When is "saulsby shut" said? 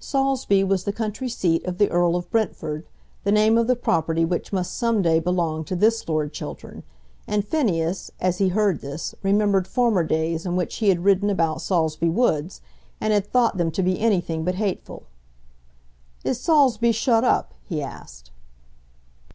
16.40-17.22